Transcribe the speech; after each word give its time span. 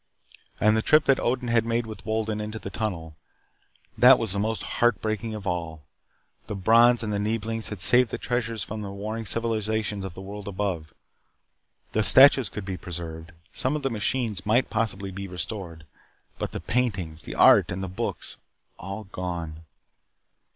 And 0.59 0.75
the 0.75 0.81
trip 0.81 1.05
that 1.05 1.19
Odin 1.19 1.49
had 1.49 1.63
made 1.63 1.85
with 1.85 2.07
Wolden 2.07 2.41
into 2.41 2.57
the 2.57 2.71
tunnel. 2.71 3.15
That 3.95 4.17
was 4.17 4.33
the 4.33 4.39
most 4.39 4.63
heart 4.63 4.99
breaking 4.99 5.35
of 5.35 5.45
all. 5.45 5.83
The 6.47 6.55
Brons 6.55 7.03
and 7.03 7.13
the 7.13 7.19
Neeblings 7.19 7.69
had 7.69 7.79
saved 7.81 8.09
the 8.09 8.17
treasures 8.17 8.63
from 8.63 8.81
the 8.81 8.89
warring 8.89 9.27
civilizations 9.27 10.03
of 10.03 10.15
the 10.15 10.21
world 10.23 10.47
above. 10.47 10.91
The 11.91 12.01
statues 12.01 12.49
could 12.49 12.65
be 12.65 12.77
preserved. 12.77 13.31
Some 13.53 13.75
of 13.75 13.83
the 13.83 13.91
machines 13.91 14.43
might 14.43 14.71
possibly 14.71 15.11
be 15.11 15.27
restored. 15.27 15.85
But 16.39 16.51
the 16.51 16.59
paintings, 16.61 17.21
the 17.21 17.35
art, 17.35 17.71
and 17.71 17.83
the 17.83 17.87
books. 17.87 18.37
All 18.79 19.03
gone. 19.03 19.65